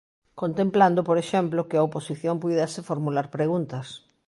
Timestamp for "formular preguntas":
2.89-3.87